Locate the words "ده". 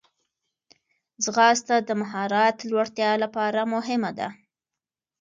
4.19-4.27